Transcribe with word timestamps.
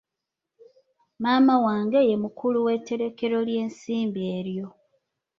Maama 1.21 1.55
wange 1.65 1.99
ye 2.09 2.15
mukulu 2.23 2.57
w'etterekero 2.65 3.37
ly'ensimbi 3.47 4.21
eryo. 4.37 4.67